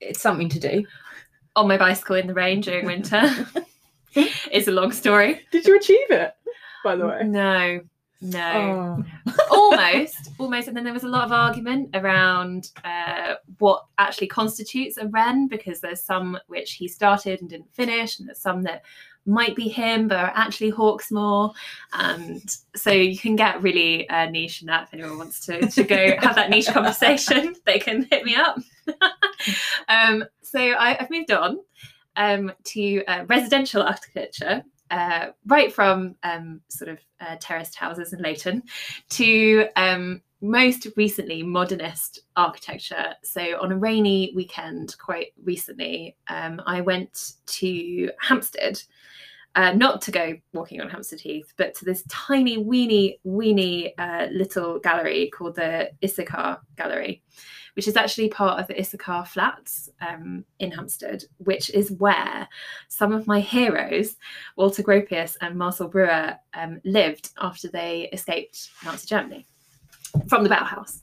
it's 0.03 0.21
something 0.21 0.49
to 0.51 0.59
do 0.59 0.85
on 1.57 1.69
my 1.69 1.77
bicycle 1.77 2.17
in 2.17 2.27
the 2.27 2.35
rain 2.35 2.61
during 2.61 2.87
winter. 2.87 3.23
it's 4.15 4.69
a 4.69 4.73
long 4.73 4.93
story. 4.93 5.41
Did 5.51 5.67
you 5.67 5.77
achieve 5.77 6.11
it, 6.11 6.35
by 6.85 6.97
the 6.97 7.07
way? 7.07 7.23
No, 7.25 7.81
no. 8.21 9.05
Oh. 9.31 9.62
Almost 9.73 10.31
almost 10.39 10.69
and 10.69 10.77
then 10.77 10.85
there 10.85 10.93
was 10.93 11.05
a 11.05 11.09
lot 11.09 11.25
of 11.25 11.33
argument 11.33 11.91
around 11.95 12.71
uh, 12.85 13.35
what 13.59 13.85
actually 13.99 14.27
constitutes 14.27 14.97
a 14.97 15.07
wren 15.09 15.49
because 15.49 15.81
there's 15.81 16.03
some 16.03 16.39
which 16.47 16.73
he 16.75 16.89
started 16.89 17.41
and 17.41 17.51
didn't 17.51 17.73
finish 17.75 18.19
and 18.19 18.29
there's 18.29 18.41
some 18.41 18.63
that 18.63 18.83
might 19.25 19.55
be 19.55 19.69
him 19.69 20.09
but 20.09 20.19
are 20.19 20.33
actually 20.35 20.71
hawksmoor 20.71 21.53
and 21.93 22.57
so 22.75 22.91
you 22.91 23.17
can 23.17 23.37
get 23.37 23.63
really 23.63 24.09
uh, 24.09 24.29
niche 24.31 24.63
in 24.63 24.67
that 24.67 24.85
if 24.85 24.95
anyone 24.95 25.19
wants 25.19 25.45
to, 25.47 25.61
to 25.69 25.85
go 25.85 26.17
have 26.19 26.35
that 26.35 26.51
niche 26.51 26.67
conversation 26.69 27.55
they 27.67 27.79
can 27.79 28.07
hit 28.11 28.25
me 28.25 28.35
up. 28.35 28.59
Um, 29.89 30.25
so 30.43 30.61
I, 30.61 30.97
i've 30.99 31.11
moved 31.11 31.33
on 31.33 31.59
um, 32.17 32.53
to 32.65 33.05
uh, 33.07 33.25
residential 33.27 33.83
architecture, 33.83 34.63
uh, 34.93 35.29
right 35.47 35.73
from 35.73 36.15
um, 36.23 36.61
sort 36.69 36.91
of 36.91 36.99
uh, 37.21 37.37
terraced 37.41 37.75
houses 37.75 38.13
in 38.13 38.21
Leyton 38.21 38.63
to 39.09 39.67
um, 39.75 40.21
most 40.43 40.87
recently 40.97 41.43
modernist 41.43 42.21
architecture. 42.37 43.15
So 43.25 43.41
on 43.61 43.73
a 43.73 43.77
rainy 43.77 44.33
weekend, 44.37 44.95
quite 44.99 45.33
recently, 45.43 46.17
um, 46.29 46.61
I 46.67 46.83
went 46.83 47.33
to 47.47 48.11
Hampstead. 48.21 48.83
Uh, 49.55 49.71
not 49.73 50.01
to 50.01 50.11
go 50.11 50.33
walking 50.55 50.81
on 50.81 50.89
Hampstead 50.89 51.21
Heath, 51.21 51.53
but 51.59 51.75
to 51.75 51.85
this 51.85 52.03
tiny, 52.09 52.57
weeny, 52.57 53.19
weeny 53.23 53.97
uh, 53.99 54.29
little 54.33 54.79
gallery 54.79 55.31
called 55.31 55.57
the 55.57 55.91
Isokon 56.03 56.59
Gallery, 56.77 57.23
which 57.75 57.89
is 57.89 57.97
actually 57.97 58.29
part 58.29 58.61
of 58.61 58.67
the 58.67 58.75
Isokon 58.75 59.27
Flats 59.27 59.89
um, 60.01 60.45
in 60.59 60.71
Hampstead, 60.71 61.25
which 61.39 61.71
is 61.71 61.93
where 61.93 62.49
some 62.89 63.13
of 63.13 63.27
my 63.27 63.41
heroes, 63.41 64.17
Walter 64.57 64.83
Gropius 64.83 65.37
and 65.41 65.57
Marcel 65.57 65.89
Breuer, 65.89 66.39
um, 66.55 66.81
lived 66.85 67.31
after 67.41 67.69
they 67.69 68.09
escaped 68.13 68.71
Nazi 68.85 69.07
Germany 69.07 69.47
from 70.29 70.45
the 70.45 70.51
Bauhaus. 70.51 71.01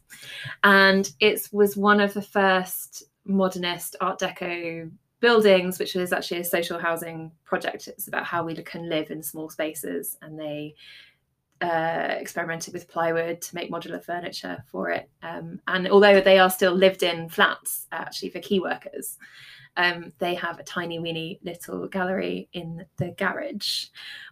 And 0.64 1.12
it 1.20 1.48
was 1.52 1.76
one 1.76 2.00
of 2.00 2.14
the 2.14 2.22
first 2.22 3.04
modernist 3.26 3.96
Art 4.02 4.20
Deco 4.20 4.92
buildings, 5.20 5.80
which 5.80 5.96
is 5.96 6.14
actually 6.14 6.42
a 6.42 6.46
social 6.46 6.80
housing 6.80 7.32
project. 7.46 7.88
It's 7.88 8.08
about 8.08 8.26
how 8.26 8.44
we 8.44 8.56
can 8.56 8.90
live 8.90 9.12
in 9.12 9.22
small 9.22 9.50
spaces, 9.50 10.18
and 10.22 10.40
they 10.40 10.76
uh, 11.62 12.16
experimented 12.18 12.74
with 12.74 12.88
plywood 12.88 13.42
to 13.42 13.56
make 13.56 13.72
modular 13.72 14.04
furniture 14.04 14.64
for 14.68 14.90
it. 14.90 15.10
Um, 15.24 15.60
and 15.68 15.88
although 15.90 16.22
they 16.22 16.40
are 16.40 16.50
still 16.50 16.74
lived 16.74 17.04
in 17.04 17.30
flats, 17.30 17.88
actually 17.92 18.30
for 18.30 18.40
key 18.40 18.60
workers, 18.60 19.18
um, 19.78 20.12
they 20.20 20.36
have 20.36 20.60
a 20.60 20.64
tiny 20.64 21.00
weeny 21.00 21.40
little 21.44 21.88
gallery 21.88 22.50
in 22.54 22.86
the 22.98 23.12
garage 23.12 23.86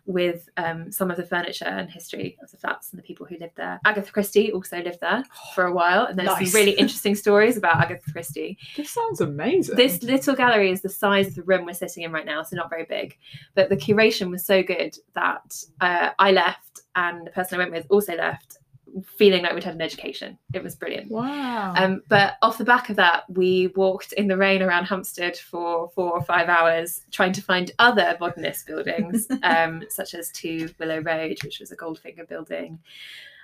with 0.05 0.50
um, 0.57 0.91
some 0.91 1.10
of 1.10 1.17
the 1.17 1.25
furniture 1.25 1.65
and 1.65 1.89
history 1.89 2.38
of 2.41 2.51
the 2.51 2.57
flats 2.57 2.91
and 2.91 3.00
the 3.00 3.03
people 3.03 3.25
who 3.25 3.38
lived 3.38 3.55
there. 3.55 3.79
Agatha 3.86 4.12
Christie 4.12 4.51
also 4.51 4.81
lived 4.81 5.00
there 5.01 5.24
for 5.53 5.65
a 5.65 5.74
while, 5.74 6.05
and 6.05 6.17
there's 6.17 6.27
Nice. 6.27 6.51
some 6.51 6.60
really 6.60 6.72
interesting 6.77 7.15
stories 7.15 7.55
about 7.55 7.77
Agatha 7.77 8.12
Christie. 8.12 8.57
This 8.75 8.89
sounds 8.89 9.22
amazing. 9.22 9.75
This 9.75 10.03
little 10.03 10.36
gallery 10.36 10.72
is 10.72 10.81
the 10.81 10.89
size 10.89 11.27
of 11.27 11.36
the 11.36 11.43
room 11.43 11.65
we're 11.65 11.74
sitting 11.74 12.03
in 12.03 12.12
right 12.12 12.25
now, 12.25 12.43
so 12.43 12.55
not 12.55 12.69
very 12.69 12.86
big. 12.86 13.17
But 13.55 13.69
the 13.69 13.77
curation 13.77 14.29
was 14.29 14.46
so 14.46 14.63
good 14.63 14.98
that 15.13 15.63
uh, 15.81 16.12
I 16.19 16.31
left, 16.31 16.81
and 16.98 17.25
the 17.25 17.32
person 17.32 17.56
I 17.56 17.60
went 17.60 17.72
with 17.72 17.86
also 17.89 18.16
left, 18.16 18.58
feeling 19.06 19.44
like 19.44 19.54
we'd 19.54 19.63
had 19.63 19.75
an 19.75 19.82
education. 19.82 20.38
It 20.54 20.63
was 20.63 20.75
brilliant. 20.75 21.12
wow. 21.12 21.74
Um, 21.77 22.01
but 22.08 22.38
off 22.42 22.58
the 22.58 22.66
back 22.66 22.89
of 22.89 22.96
that, 22.96 23.24
we 23.30 23.68
walked 23.75 24.13
in 24.13 24.27
the 24.27 24.36
rain 24.36 24.63
around 24.63 24.86
Hampstead 24.86 25.38
for 25.38 25.89
four 25.89 26.12
or 26.12 26.24
five 26.24 26.50
hours 26.50 27.01
trying 27.12 27.34
to 27.34 27.42
find 27.42 27.72
other 27.77 28.18
modernist 28.20 28.66
buildings, 28.66 29.27
um, 29.44 29.84
such 29.89 30.16
as 30.16 30.32
Two 30.32 30.70
Willow 30.80 31.00
Road, 31.01 31.38
which 31.44 31.60
was 31.60 31.72
a 31.72 31.77
Goldfinger 31.77 32.27
building. 32.27 32.80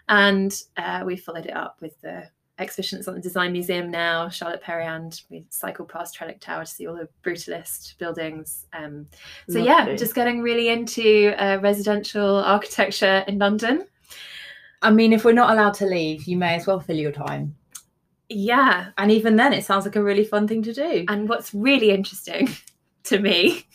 And 0.09 0.59
uh, 0.75 1.03
we 1.05 1.15
followed 1.15 1.45
it 1.45 1.55
up 1.55 1.77
with 1.79 1.99
the 2.01 2.27
exhibition 2.59 2.97
that's 2.97 3.07
on 3.07 3.15
the 3.15 3.21
Design 3.21 3.51
Museum 3.51 3.89
now, 3.89 4.29
Charlotte 4.29 4.61
Perriand. 4.61 5.21
We 5.29 5.45
cycled 5.49 5.89
past 5.89 6.17
Trellick 6.17 6.39
Tower 6.39 6.65
to 6.65 6.69
see 6.69 6.87
all 6.87 6.95
the 6.95 7.09
brutalist 7.23 7.97
buildings. 7.97 8.67
Um, 8.73 9.07
so, 9.49 9.59
yeah, 9.59 9.95
just 9.95 10.15
getting 10.15 10.41
really 10.41 10.69
into 10.69 11.33
uh, 11.37 11.59
residential 11.61 12.37
architecture 12.37 13.23
in 13.27 13.39
London. 13.39 13.85
I 14.81 14.91
mean, 14.91 15.13
if 15.13 15.23
we're 15.23 15.33
not 15.33 15.51
allowed 15.51 15.73
to 15.75 15.85
leave, 15.85 16.25
you 16.25 16.37
may 16.37 16.55
as 16.55 16.67
well 16.67 16.79
fill 16.79 16.97
your 16.97 17.11
time. 17.11 17.55
Yeah, 18.29 18.87
And 18.97 19.11
even 19.11 19.35
then, 19.35 19.53
it 19.53 19.63
sounds 19.63 19.85
like 19.85 19.95
a 19.95 20.03
really 20.03 20.25
fun 20.25 20.47
thing 20.47 20.63
to 20.63 20.73
do. 20.73 21.05
And 21.07 21.29
what's 21.29 21.53
really 21.53 21.91
interesting 21.91 22.49
to 23.03 23.19
me 23.19 23.65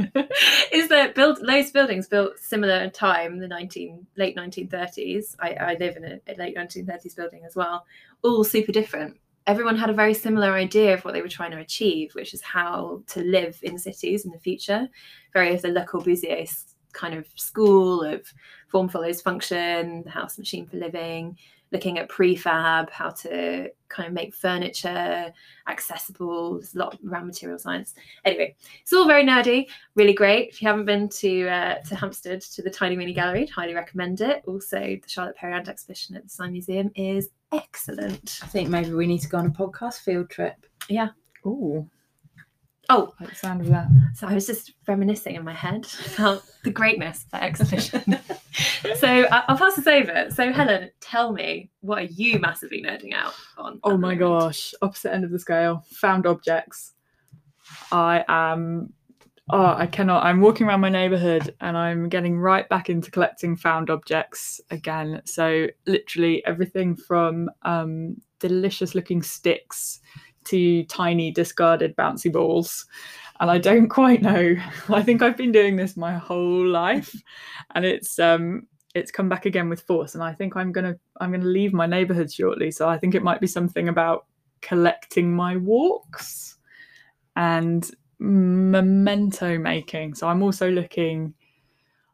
is 0.72 0.88
that 0.88 1.14
build 1.14 1.40
of 1.40 1.72
buildings 1.72 2.08
built 2.08 2.38
similar 2.38 2.88
time, 2.90 3.38
the 3.38 3.48
19 3.48 4.06
late 4.16 4.36
1930s. 4.36 5.36
I, 5.40 5.52
I 5.54 5.76
live 5.78 5.96
in 5.96 6.04
a, 6.04 6.20
a 6.28 6.34
late 6.36 6.56
1930s 6.56 7.16
building 7.16 7.42
as 7.44 7.56
well, 7.56 7.86
all 8.22 8.44
super 8.44 8.72
different. 8.72 9.18
Everyone 9.46 9.76
had 9.76 9.90
a 9.90 9.94
very 9.94 10.14
similar 10.14 10.52
idea 10.52 10.94
of 10.94 11.04
what 11.04 11.14
they 11.14 11.22
were 11.22 11.28
trying 11.28 11.50
to 11.52 11.58
achieve, 11.58 12.14
which 12.14 12.34
is 12.34 12.42
how 12.42 13.02
to 13.08 13.22
live 13.22 13.58
in 13.62 13.78
cities 13.78 14.24
in 14.24 14.30
the 14.30 14.38
future. 14.38 14.88
Very 15.32 15.54
of 15.54 15.62
the 15.62 15.68
Le 15.68 15.84
Corbusier 15.84 16.48
kind 16.92 17.14
of 17.14 17.26
school 17.36 18.02
of 18.02 18.22
form 18.68 18.88
follows 18.88 19.20
function, 19.20 20.02
the 20.02 20.10
house 20.10 20.38
machine 20.38 20.66
for 20.66 20.76
living, 20.76 21.36
looking 21.72 21.98
at 21.98 22.08
prefab, 22.08 22.90
how 22.90 23.10
to 23.10 23.68
kind 23.88 24.06
of 24.08 24.12
make 24.12 24.34
furniture 24.34 25.32
accessible. 25.68 26.54
There's 26.54 26.74
a 26.74 26.78
lot 26.78 26.98
around 27.08 27.26
material 27.26 27.58
science. 27.58 27.94
Anyway, 28.24 28.56
it's 28.82 28.92
all 28.92 29.06
very 29.06 29.24
nerdy, 29.24 29.68
really 29.94 30.12
great. 30.12 30.48
If 30.50 30.60
you 30.62 30.68
haven't 30.68 30.84
been 30.86 31.08
to 31.08 31.48
uh, 31.48 31.74
to 31.88 31.94
Hampstead 31.96 32.40
to 32.40 32.62
the 32.62 32.70
Tiny 32.70 32.96
Weeny 32.96 33.12
Gallery, 33.12 33.42
I'd 33.42 33.50
highly 33.50 33.74
recommend 33.74 34.20
it. 34.20 34.42
Also, 34.46 34.78
the 34.80 35.02
Charlotte 35.08 35.36
Perriand 35.36 35.68
exhibition 35.68 36.16
at 36.16 36.22
the 36.22 36.28
Design 36.28 36.52
Museum 36.52 36.90
is 36.94 37.28
excellent. 37.52 38.40
I 38.42 38.46
think 38.46 38.68
maybe 38.68 38.92
we 38.92 39.06
need 39.06 39.20
to 39.20 39.28
go 39.28 39.38
on 39.38 39.46
a 39.46 39.50
podcast 39.50 40.00
field 40.00 40.30
trip. 40.30 40.54
Yeah. 40.88 41.10
Ooh, 41.46 41.88
Oh, 42.92 43.14
like 43.20 43.30
the 43.30 43.36
sound 43.36 43.60
of 43.60 43.68
that. 43.68 43.86
so 44.16 44.26
I 44.26 44.34
was 44.34 44.46
just 44.48 44.72
reminiscing 44.88 45.36
in 45.36 45.44
my 45.44 45.52
head 45.54 45.86
about 46.14 46.42
the 46.64 46.70
greatness 46.72 47.22
of 47.24 47.30
that 47.30 47.42
exhibition. 47.44 48.18
so 48.96 49.26
I'll 49.30 49.56
pass 49.56 49.76
this 49.76 49.86
over. 49.86 50.30
So 50.30 50.52
Helen, 50.52 50.90
tell 51.00 51.32
me, 51.32 51.70
what 51.80 51.98
are 51.98 52.02
you 52.06 52.38
massively 52.38 52.82
nerding 52.82 53.14
out 53.14 53.34
on? 53.56 53.80
Oh 53.84 53.96
my 53.96 54.14
moment? 54.14 54.20
gosh, 54.20 54.74
opposite 54.82 55.12
end 55.12 55.24
of 55.24 55.30
the 55.30 55.38
scale. 55.38 55.84
Found 56.00 56.26
objects. 56.26 56.92
I 57.92 58.24
am. 58.28 58.92
Oh, 59.52 59.74
I 59.76 59.86
cannot. 59.86 60.24
I'm 60.24 60.40
walking 60.40 60.68
around 60.68 60.80
my 60.80 60.88
neighborhood 60.88 61.54
and 61.60 61.76
I'm 61.76 62.08
getting 62.08 62.38
right 62.38 62.68
back 62.68 62.88
into 62.88 63.10
collecting 63.10 63.56
found 63.56 63.90
objects 63.90 64.60
again. 64.70 65.22
So, 65.24 65.66
literally 65.86 66.44
everything 66.46 66.94
from 66.94 67.50
um, 67.62 68.16
delicious 68.38 68.94
looking 68.94 69.22
sticks 69.22 70.00
to 70.44 70.84
tiny 70.84 71.30
discarded 71.32 71.96
bouncy 71.96 72.32
balls. 72.32 72.86
And 73.40 73.50
I 73.50 73.58
don't 73.58 73.88
quite 73.88 74.22
know. 74.22 74.54
I 74.90 75.02
think 75.02 75.22
I've 75.22 75.36
been 75.36 75.52
doing 75.52 75.76
this 75.76 75.96
my 75.96 76.12
whole 76.12 76.66
life 76.66 77.14
and 77.74 77.84
it's 77.84 78.18
um 78.18 78.66
it's 78.94 79.10
come 79.10 79.28
back 79.28 79.46
again 79.46 79.68
with 79.68 79.82
force 79.82 80.14
and 80.14 80.24
i 80.24 80.32
think 80.32 80.56
i'm 80.56 80.72
gonna 80.72 80.96
i'm 81.20 81.30
gonna 81.30 81.44
leave 81.44 81.72
my 81.72 81.86
neighborhood 81.86 82.32
shortly. 82.32 82.70
So 82.70 82.88
i 82.88 82.98
think 82.98 83.14
it 83.14 83.22
might 83.22 83.40
be 83.40 83.46
something 83.46 83.88
about 83.88 84.26
collecting 84.60 85.34
my 85.34 85.56
walks 85.56 86.58
and 87.36 87.88
memento 88.18 89.58
making. 89.58 90.14
So 90.14 90.28
i'm 90.28 90.42
also 90.42 90.70
looking 90.70 91.32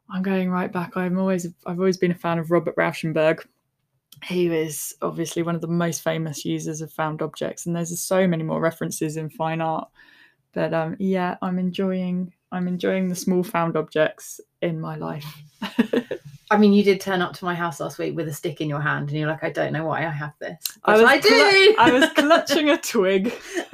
i'm 0.09 0.23
going 0.23 0.49
right 0.49 0.71
back. 0.71 0.95
I'm 0.95 1.17
always 1.17 1.45
i've 1.65 1.79
always 1.79 1.97
been 1.97 2.11
a 2.11 2.15
fan 2.15 2.39
of 2.39 2.51
robert 2.51 2.75
rauschenberg 2.75 3.45
he 4.23 4.47
is 4.47 4.95
obviously 5.01 5.43
one 5.43 5.53
of 5.53 5.61
the 5.61 5.67
most 5.67 6.01
famous 6.01 6.43
users 6.45 6.81
of 6.81 6.91
found 6.91 7.21
objects 7.21 7.65
and 7.65 7.75
there's 7.75 8.01
so 8.01 8.27
many 8.27 8.43
more 8.43 8.59
references 8.59 9.17
in 9.17 9.29
fine 9.29 9.61
art 9.61 9.87
but 10.57 10.73
um 10.73 10.95
yeah 10.97 11.37
i'm 11.43 11.59
enjoying 11.59 12.33
i'm 12.51 12.67
enjoying 12.67 13.07
the 13.07 13.15
small 13.15 13.43
found 13.43 13.77
objects 13.77 14.41
in 14.63 14.81
my 14.81 14.95
life 14.95 15.43
I 16.49 16.57
mean, 16.57 16.71
you 16.71 16.81
did 16.81 17.01
turn 17.01 17.21
up 17.21 17.33
to 17.33 17.45
my 17.45 17.53
house 17.53 17.81
last 17.81 17.97
week 17.97 18.15
with 18.15 18.29
a 18.29 18.33
stick 18.33 18.61
in 18.61 18.69
your 18.69 18.79
hand, 18.79 19.09
and 19.09 19.17
you're 19.17 19.27
like, 19.27 19.43
I 19.43 19.49
don't 19.49 19.73
know 19.73 19.83
why 19.85 20.05
I 20.05 20.09
have 20.09 20.33
this. 20.39 20.57
I 20.85 20.93
was 20.93 21.03
I 21.03 21.17
do. 21.19 21.75
I 21.77 21.91
was 21.91 22.09
clutching 22.13 22.69
a 22.69 22.77
twig. 22.77 23.33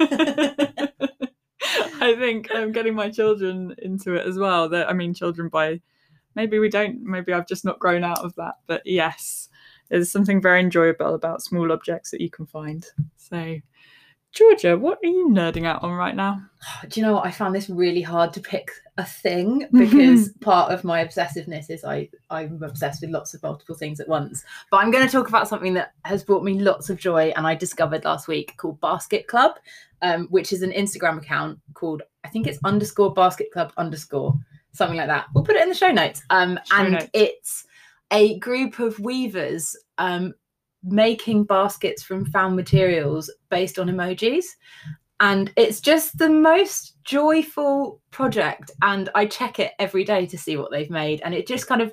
I 2.00 2.16
think 2.18 2.48
I'm 2.52 2.72
getting 2.72 2.96
my 2.96 3.10
children 3.10 3.76
into 3.78 4.14
it 4.14 4.26
as 4.26 4.36
well. 4.38 4.68
That 4.68 4.90
I 4.90 4.92
mean, 4.92 5.14
children 5.14 5.48
by 5.48 5.80
maybe 6.34 6.58
we 6.58 6.68
don't. 6.68 7.00
Maybe 7.04 7.32
I've 7.32 7.46
just 7.46 7.64
not 7.64 7.78
grown 7.78 8.02
out 8.02 8.24
of 8.24 8.34
that. 8.34 8.54
But 8.66 8.82
yes, 8.84 9.48
there's 9.88 10.10
something 10.10 10.42
very 10.42 10.58
enjoyable 10.58 11.14
about 11.14 11.42
small 11.42 11.70
objects 11.70 12.10
that 12.10 12.20
you 12.20 12.30
can 12.30 12.46
find. 12.46 12.84
So, 13.16 13.56
Georgia, 14.34 14.76
what 14.76 14.98
are 15.04 15.08
you 15.08 15.28
nerding 15.30 15.64
out 15.64 15.84
on 15.84 15.92
right 15.92 16.16
now? 16.16 16.42
Do 16.88 17.00
you 17.00 17.06
know 17.06 17.14
what? 17.14 17.26
I 17.26 17.30
found 17.30 17.54
this 17.54 17.70
really 17.70 18.02
hard 18.02 18.32
to 18.32 18.40
pick 18.40 18.70
a 18.98 19.04
thing 19.04 19.68
because 19.72 20.28
part 20.40 20.72
of 20.72 20.84
my 20.84 21.04
obsessiveness 21.04 21.70
is 21.70 21.84
I 21.84 22.08
I'm 22.30 22.62
obsessed 22.62 23.00
with 23.00 23.10
lots 23.10 23.32
of 23.34 23.42
multiple 23.42 23.76
things 23.76 24.00
at 24.00 24.08
once. 24.08 24.44
But 24.70 24.78
I'm 24.78 24.90
going 24.90 25.06
to 25.06 25.12
talk 25.12 25.28
about 25.28 25.48
something 25.48 25.74
that 25.74 25.92
has 26.04 26.24
brought 26.24 26.42
me 26.42 26.58
lots 26.60 26.90
of 26.90 26.98
joy 26.98 27.32
and 27.36 27.46
I 27.46 27.54
discovered 27.54 28.04
last 28.04 28.26
week 28.26 28.56
called 28.56 28.80
Basket 28.80 29.28
Club, 29.28 29.52
um, 30.02 30.26
which 30.30 30.52
is 30.52 30.62
an 30.62 30.72
Instagram 30.72 31.18
account 31.18 31.60
called 31.74 32.02
I 32.24 32.28
think 32.28 32.46
it's 32.46 32.58
underscore 32.64 33.14
Basket 33.14 33.52
Club 33.52 33.72
underscore 33.76 34.34
something 34.72 34.98
like 34.98 35.08
that. 35.08 35.26
We'll 35.32 35.44
put 35.44 35.56
it 35.56 35.62
in 35.62 35.68
the 35.68 35.74
show 35.74 35.92
notes. 35.92 36.22
Um, 36.30 36.58
Show 36.64 36.76
and 36.76 36.92
notes. 36.94 37.08
it's 37.12 37.66
a 38.10 38.38
group 38.40 38.80
of 38.80 38.98
weavers 38.98 39.76
um, 39.98 40.34
making 40.84 41.44
baskets 41.44 42.02
from 42.02 42.24
found 42.26 42.56
materials 42.56 43.32
based 43.50 43.78
on 43.78 43.88
emojis 43.88 44.44
and 45.20 45.52
it's 45.56 45.80
just 45.80 46.18
the 46.18 46.28
most 46.28 46.96
joyful 47.04 48.00
project 48.10 48.70
and 48.82 49.08
i 49.14 49.24
check 49.24 49.58
it 49.58 49.72
every 49.78 50.04
day 50.04 50.26
to 50.26 50.38
see 50.38 50.56
what 50.56 50.70
they've 50.70 50.90
made 50.90 51.20
and 51.24 51.34
it 51.34 51.46
just 51.46 51.66
kind 51.66 51.80
of 51.80 51.92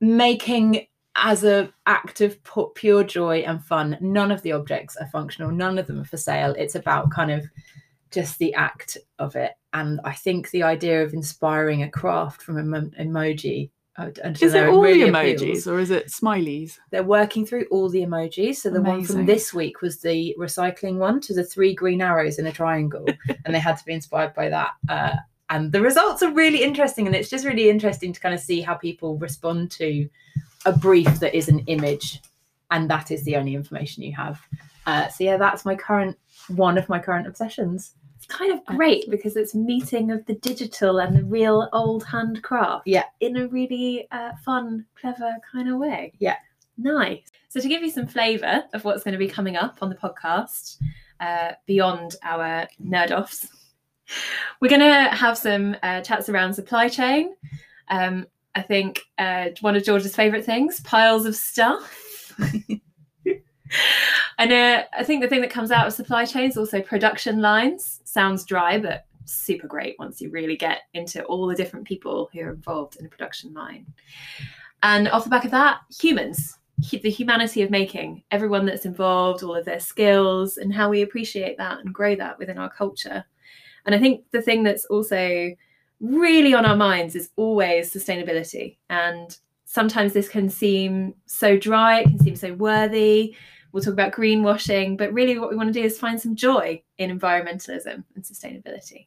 making 0.00 0.86
as 1.16 1.44
a 1.44 1.70
act 1.86 2.20
of 2.20 2.38
pure 2.74 3.04
joy 3.04 3.38
and 3.40 3.64
fun 3.64 3.96
none 4.00 4.30
of 4.30 4.42
the 4.42 4.52
objects 4.52 4.96
are 4.96 5.08
functional 5.08 5.50
none 5.50 5.78
of 5.78 5.86
them 5.86 6.00
are 6.00 6.04
for 6.04 6.16
sale 6.16 6.54
it's 6.58 6.74
about 6.74 7.10
kind 7.10 7.30
of 7.30 7.44
just 8.10 8.38
the 8.38 8.54
act 8.54 8.98
of 9.18 9.36
it. 9.36 9.52
And 9.72 10.00
I 10.04 10.12
think 10.12 10.50
the 10.50 10.62
idea 10.62 11.02
of 11.02 11.14
inspiring 11.14 11.82
a 11.82 11.90
craft 11.90 12.42
from 12.42 12.58
an 12.58 12.92
emoji. 12.98 13.70
Is 14.40 14.54
it 14.54 14.68
all 14.68 14.82
really 14.82 15.04
the 15.04 15.10
emojis 15.10 15.36
appeals. 15.36 15.66
or 15.66 15.78
is 15.78 15.90
it 15.90 16.08
smileys? 16.08 16.78
They're 16.90 17.02
working 17.02 17.46
through 17.46 17.66
all 17.70 17.88
the 17.88 18.02
emojis. 18.02 18.56
So 18.56 18.70
the 18.70 18.82
one 18.82 19.04
from 19.04 19.26
this 19.26 19.52
week 19.52 19.82
was 19.82 20.00
the 20.00 20.34
recycling 20.38 20.96
one 20.96 21.20
to 21.22 21.34
the 21.34 21.44
three 21.44 21.74
green 21.74 22.00
arrows 22.00 22.38
in 22.38 22.46
a 22.46 22.52
triangle, 22.52 23.06
and 23.44 23.54
they 23.54 23.58
had 23.58 23.76
to 23.76 23.84
be 23.84 23.92
inspired 23.92 24.34
by 24.34 24.48
that. 24.48 24.70
Uh, 24.88 25.16
and 25.50 25.72
the 25.72 25.80
results 25.80 26.22
are 26.22 26.32
really 26.32 26.62
interesting, 26.62 27.06
and 27.06 27.16
it's 27.16 27.28
just 27.28 27.44
really 27.44 27.68
interesting 27.68 28.12
to 28.12 28.20
kind 28.20 28.34
of 28.34 28.40
see 28.40 28.60
how 28.60 28.74
people 28.74 29.18
respond 29.18 29.70
to 29.72 30.08
a 30.64 30.72
brief 30.72 31.20
that 31.20 31.34
is 31.34 31.48
an 31.48 31.60
image, 31.60 32.20
and 32.70 32.88
that 32.90 33.10
is 33.10 33.24
the 33.24 33.36
only 33.36 33.54
information 33.54 34.02
you 34.02 34.14
have. 34.14 34.40
Uh, 34.86 35.08
so 35.08 35.24
yeah, 35.24 35.36
that's 35.36 35.64
my 35.64 35.74
current 35.74 36.16
one 36.48 36.78
of 36.78 36.88
my 36.88 36.98
current 36.98 37.26
obsessions. 37.26 37.94
Kind 38.30 38.52
of 38.52 38.64
great 38.64 39.10
because 39.10 39.36
it's 39.36 39.54
meeting 39.54 40.10
of 40.10 40.24
the 40.26 40.34
digital 40.34 41.00
and 41.00 41.16
the 41.16 41.24
real 41.24 41.68
old 41.72 42.04
handcraft. 42.04 42.86
Yeah. 42.86 43.04
In 43.20 43.36
a 43.36 43.48
really 43.48 44.06
uh, 44.12 44.32
fun, 44.44 44.86
clever 44.98 45.34
kind 45.52 45.68
of 45.68 45.78
way. 45.78 46.12
Yeah. 46.18 46.36
Nice. 46.78 47.24
So 47.48 47.60
to 47.60 47.68
give 47.68 47.82
you 47.82 47.90
some 47.90 48.06
flavour 48.06 48.64
of 48.72 48.84
what's 48.84 49.02
going 49.02 49.12
to 49.12 49.18
be 49.18 49.28
coming 49.28 49.56
up 49.56 49.78
on 49.82 49.88
the 49.88 49.96
podcast, 49.96 50.76
uh, 51.18 51.52
beyond 51.66 52.16
our 52.22 52.68
nerd 52.82 53.10
offs, 53.10 53.48
we're 54.60 54.68
going 54.68 54.80
to 54.80 55.14
have 55.14 55.36
some 55.36 55.76
uh, 55.82 56.00
chats 56.00 56.28
around 56.28 56.54
supply 56.54 56.88
chain. 56.88 57.34
Um, 57.88 58.26
I 58.54 58.62
think 58.62 59.02
uh, 59.18 59.48
one 59.60 59.76
of 59.76 59.84
George's 59.84 60.14
favourite 60.14 60.44
things, 60.44 60.80
piles 60.80 61.26
of 61.26 61.36
stuff. 61.36 62.32
And 64.38 64.52
uh, 64.52 64.84
I 64.96 65.04
think 65.04 65.22
the 65.22 65.28
thing 65.28 65.42
that 65.42 65.50
comes 65.50 65.70
out 65.70 65.86
of 65.86 65.92
supply 65.92 66.24
chains 66.24 66.56
also 66.56 66.80
production 66.80 67.40
lines. 67.40 68.00
Sounds 68.04 68.44
dry, 68.44 68.78
but 68.78 69.04
super 69.24 69.66
great 69.66 69.96
once 69.98 70.20
you 70.20 70.30
really 70.30 70.56
get 70.56 70.82
into 70.94 71.22
all 71.24 71.46
the 71.46 71.54
different 71.54 71.86
people 71.86 72.28
who 72.32 72.40
are 72.40 72.50
involved 72.50 72.96
in 72.96 73.06
a 73.06 73.08
production 73.08 73.52
line. 73.54 73.86
And 74.82 75.08
off 75.08 75.24
the 75.24 75.30
back 75.30 75.44
of 75.44 75.50
that, 75.50 75.80
humans, 76.00 76.58
the 76.90 77.10
humanity 77.10 77.62
of 77.62 77.70
making, 77.70 78.22
everyone 78.30 78.64
that's 78.64 78.86
involved, 78.86 79.42
all 79.42 79.54
of 79.54 79.64
their 79.64 79.80
skills, 79.80 80.56
and 80.56 80.72
how 80.72 80.88
we 80.88 81.02
appreciate 81.02 81.58
that 81.58 81.80
and 81.80 81.92
grow 81.94 82.14
that 82.16 82.38
within 82.38 82.58
our 82.58 82.70
culture. 82.70 83.24
And 83.84 83.94
I 83.94 83.98
think 83.98 84.24
the 84.30 84.42
thing 84.42 84.62
that's 84.62 84.86
also 84.86 85.50
really 86.00 86.54
on 86.54 86.64
our 86.64 86.76
minds 86.76 87.14
is 87.14 87.30
always 87.36 87.92
sustainability. 87.92 88.78
And 88.88 89.36
sometimes 89.66 90.12
this 90.12 90.28
can 90.28 90.48
seem 90.48 91.14
so 91.26 91.56
dry, 91.56 92.00
it 92.00 92.08
can 92.08 92.18
seem 92.18 92.36
so 92.36 92.54
worthy. 92.54 93.36
We'll 93.72 93.82
talk 93.82 93.92
about 93.92 94.12
greenwashing, 94.12 94.96
but 94.96 95.12
really 95.12 95.38
what 95.38 95.50
we 95.50 95.56
want 95.56 95.72
to 95.72 95.80
do 95.80 95.84
is 95.84 95.98
find 95.98 96.20
some 96.20 96.34
joy 96.34 96.82
in 96.98 97.16
environmentalism 97.16 98.04
and 98.14 98.24
sustainability. 98.24 99.06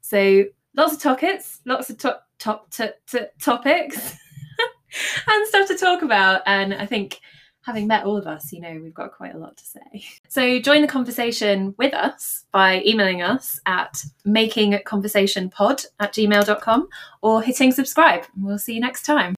So 0.00 0.44
lots 0.76 0.94
of 0.94 1.00
topics, 1.00 1.60
lots 1.64 1.90
of 1.90 1.98
top 1.98 2.26
top 2.38 2.70
to, 2.70 2.94
to 3.08 3.30
topics 3.40 3.96
and 5.28 5.46
stuff 5.48 5.68
to 5.68 5.76
talk 5.76 6.02
about. 6.02 6.42
And 6.46 6.74
I 6.74 6.86
think 6.86 7.20
having 7.62 7.86
met 7.86 8.04
all 8.04 8.16
of 8.16 8.26
us, 8.26 8.52
you 8.52 8.60
know, 8.60 8.80
we've 8.82 8.94
got 8.94 9.12
quite 9.12 9.34
a 9.34 9.38
lot 9.38 9.56
to 9.56 9.64
say. 9.64 10.04
So 10.28 10.58
join 10.60 10.82
the 10.82 10.88
conversation 10.88 11.74
with 11.78 11.94
us 11.94 12.46
by 12.52 12.82
emailing 12.84 13.22
us 13.22 13.60
at 13.66 14.02
makingconversationpod 14.26 15.86
at 16.00 16.12
gmail.com 16.14 16.88
or 17.22 17.42
hitting 17.42 17.72
subscribe. 17.72 18.24
We'll 18.36 18.58
see 18.58 18.74
you 18.74 18.80
next 18.80 19.04
time. 19.04 19.34